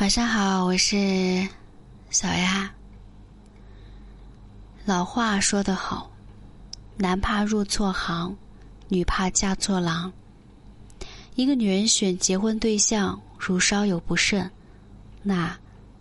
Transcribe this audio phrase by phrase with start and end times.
[0.00, 1.46] 晚上好，我是
[2.08, 2.72] 小丫。
[4.86, 6.10] 老话说得好，
[6.96, 8.34] 男怕入错行，
[8.88, 10.10] 女怕嫁错郎。
[11.34, 14.50] 一个女人选结婚对象，如稍有不慎，
[15.22, 15.54] 那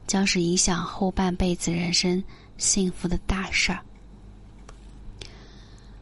[0.07, 2.23] 将是影响后半辈子人生
[2.57, 3.81] 幸福的大事儿。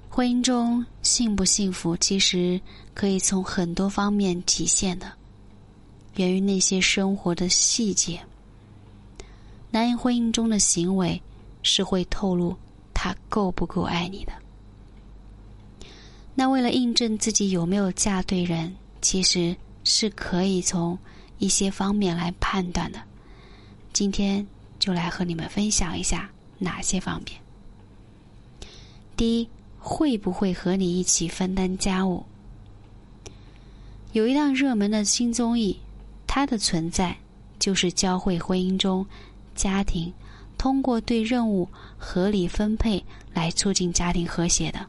[0.07, 2.61] 婚姻中幸不幸福，其实
[2.93, 5.11] 可以从很多方面体现的。
[6.18, 8.19] 源于那些生活的细节。
[9.71, 11.21] 男人婚姻中的行为
[11.64, 12.55] 是会透露
[12.93, 14.33] 他够不够爱你的。
[16.36, 20.97] 那为了印证自己有没有嫁对人，其实是可以从
[21.38, 22.99] 一些方面来判断的。
[23.93, 24.46] 今天
[24.77, 26.29] 就来和你们分享一下
[26.60, 27.39] 哪些方面。
[29.15, 29.49] 第一，
[29.79, 32.23] 会不会和你一起分担家务？
[34.13, 35.77] 有一档热门的新综艺。
[36.38, 37.17] 它的存在，
[37.58, 39.03] 就是教会婚姻中
[39.55, 40.13] 家庭
[40.55, 44.85] 通过对任务合理分配来促进家庭和谐的。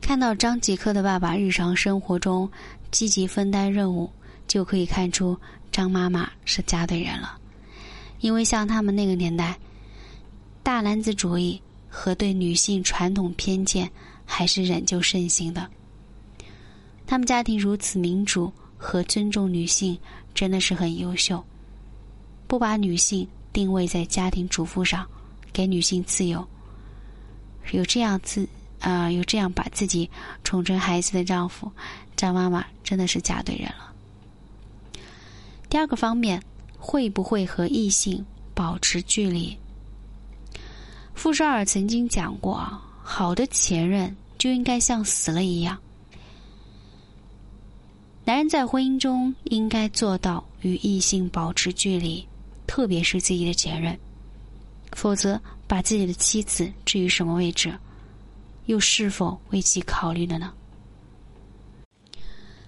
[0.00, 2.48] 看到张继科的爸爸日常生活中
[2.92, 4.08] 积极分担任务，
[4.46, 5.36] 就可以看出
[5.72, 7.36] 张妈妈是嫁对人了。
[8.20, 9.58] 因为像他们那个年代，
[10.62, 13.90] 大男子主义和对女性传统偏见
[14.24, 15.68] 还是仍旧盛行的。
[17.06, 19.98] 他们家庭如此民主和尊重女性，
[20.34, 21.42] 真的是很优秀。
[22.46, 25.06] 不把女性定位在家庭主妇上，
[25.52, 26.46] 给女性自由。
[27.72, 28.46] 有这样自
[28.80, 30.08] 啊，有这样把自己
[30.42, 31.70] 宠成孩子的丈夫，
[32.16, 33.92] 张妈妈真的是嫁对人了。
[35.68, 36.42] 第二个方面，
[36.78, 39.56] 会不会和异性保持距离？
[41.14, 45.78] 傅绍尔曾经讲过啊，好的前任就应该像死了一样。
[48.26, 52.26] 男人在婚姻中应该做到与异性保持距离，
[52.66, 53.98] 特别是自己的前任，
[54.92, 57.78] 否则把自己的妻子置于什么位置，
[58.64, 60.50] 又是否为其考虑了呢？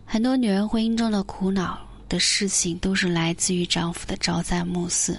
[0.04, 5.19] 很多女人婚姻中的苦恼的事情，都是来自于丈夫的朝三暮四，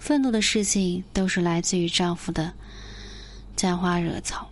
[0.00, 2.52] 愤怒的事情都是来自于丈夫的
[3.54, 4.50] 沾花惹草。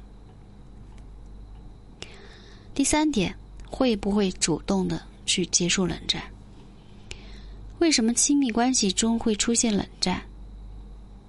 [2.73, 3.35] 第三点。
[3.73, 6.23] 会不会主动的去结束冷战？
[7.79, 10.23] 为什么亲密关系中会出现冷战？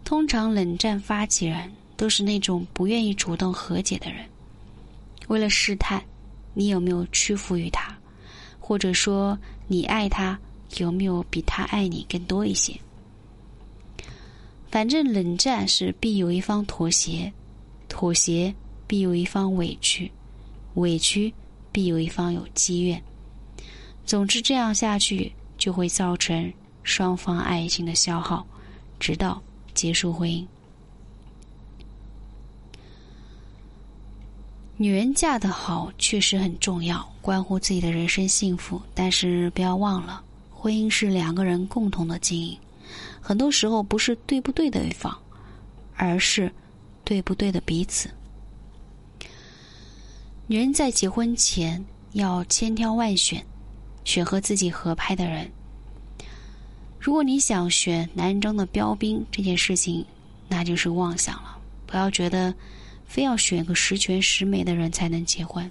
[0.03, 4.25] 通常冷战发起人都是那种不愿意主动和解的人。
[5.29, 6.03] 为了试探
[6.53, 7.97] 你有没有屈服于他，
[8.59, 9.39] 或者说
[9.69, 10.37] 你爱他
[10.75, 12.77] 有没有比他爱你更多一些。
[14.69, 17.31] 反正冷战是必有一方妥协，
[17.87, 18.53] 妥协
[18.85, 20.11] 必有一方委屈，
[20.73, 21.33] 委屈。
[21.73, 23.03] 必有一方有积怨，
[24.05, 26.53] 总之这样下去就会造成
[26.83, 28.45] 双方爱情的消耗，
[28.99, 29.41] 直到
[29.73, 30.45] 结束婚姻。
[34.77, 38.81] 女人嫁得好确实很重要，关乎自己的人生幸福。
[38.93, 42.57] 但是不要忘了，婚姻是两个人共同的经营，
[43.21, 45.17] 很多时候不是对不对的一方，
[45.95, 46.51] 而是
[47.03, 48.09] 对不对的彼此。
[50.53, 53.43] 女人在结婚前要千挑万选，
[54.05, 55.51] 选和自己合拍的人。
[56.99, 60.05] 如果你想选男人中的标兵，这件事情
[60.47, 61.57] 那就是妄想了。
[61.87, 62.53] 不要觉得
[63.03, 65.67] 非要选个十全十美的人才能结婚。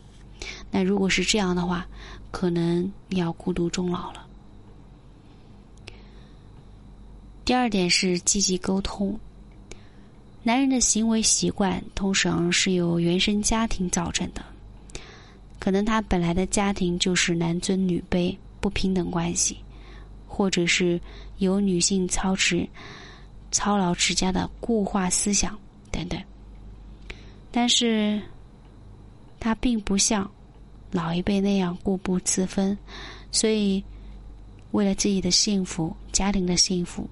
[0.69, 1.87] 那如果是这样的话，
[2.33, 4.27] 可能要孤独终老了。
[7.45, 9.17] 第二点是积极沟通。
[10.43, 14.45] 男人的行为习惯通常是由原生家庭造成的。
[15.63, 19.57] 可能他本来的家庭就是男尊女卑、不平等关系，
[20.27, 21.01] 或者是
[21.39, 22.69] 由女性操持、
[23.53, 25.57] 操劳持家的固化思想
[25.93, 26.21] 等等。
[27.53, 28.21] 但是，
[29.39, 30.29] 他并不像
[30.91, 32.77] 老一辈那样固步自封，
[33.31, 33.85] 所以，
[34.73, 37.09] 为了自己的幸福、家庭的幸福，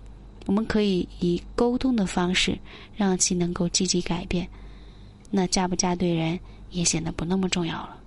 [0.47, 2.59] 我们可以以沟通的方式
[2.97, 4.49] 让其能够积极改变。
[5.31, 6.37] 那嫁不嫁对人
[6.71, 7.99] 也显得不那么重要了。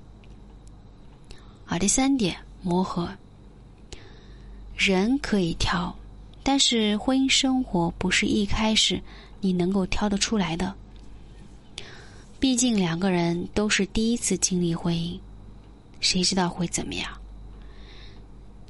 [1.66, 3.10] 啊，第三点，磨合。
[4.76, 5.96] 人可以挑，
[6.44, 9.02] 但是婚姻生活不是一开始
[9.40, 10.74] 你能够挑得出来的。
[12.40, 15.18] 毕竟两个人都是第一次经历婚姻，
[16.02, 17.10] 谁知道会怎么样？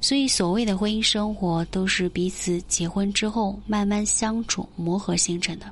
[0.00, 5.66] 所以，所谓的婚姻生活都是彼此结婚之后慢慢相处、磨合形成的。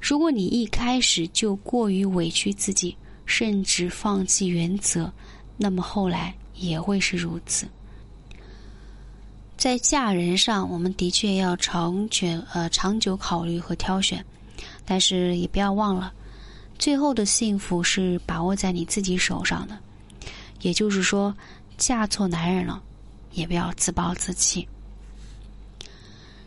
[0.00, 2.96] 如果你一开始就过于委屈自己，
[3.26, 5.10] 甚至放弃原则，
[5.62, 7.68] 那么后来也会是如此。
[9.58, 14.24] 在嫁人上，我们的确要长全呃长久考虑和挑选，
[14.86, 16.10] 但是也不要忘了，
[16.78, 19.78] 最后的幸福是把握在你自己手上的。
[20.62, 21.34] 也就是说，
[21.76, 22.82] 嫁错男人了，
[23.32, 24.66] 也不要自暴自弃。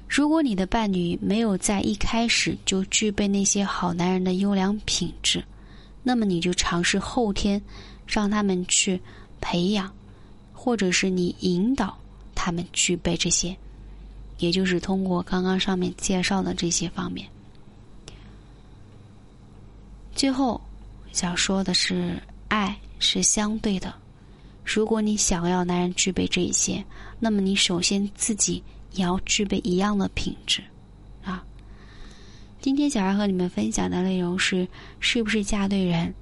[0.09, 5.44] 如果你的伴侣没有在一开始就具备那些好男人的优良品质，
[6.03, 7.61] 那么你就尝试后天
[8.05, 9.01] 让他们去
[9.41, 9.91] 培养，
[10.53, 11.97] 或者是你引导。
[12.35, 13.55] 他们具备这些，
[14.39, 17.25] 也就是通过刚刚上面介绍的这些方面。
[20.13, 20.59] 最后
[21.13, 23.94] 想说的是，爱是相对的。
[24.65, 26.83] 如果你想要男人具备这些，
[27.17, 28.61] 那么你首先自己
[28.91, 30.61] 也要具备一样的品质。
[32.63, 34.65] 今天小孩和你们分享的内容是：
[35.01, 36.13] 是不是嫁对人？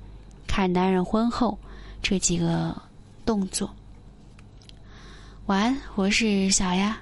[0.48, 1.60] 看男人婚后
[2.02, 2.76] 这几个
[3.24, 3.70] 动作。
[5.46, 6.98] 晚安，我是小丫。